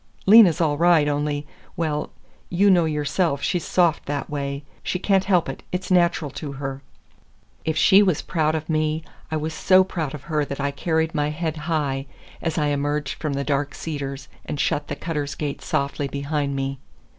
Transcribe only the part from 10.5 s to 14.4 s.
I carried my head high as I emerged from the dark cedars